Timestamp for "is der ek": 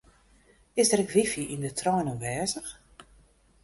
0.79-1.13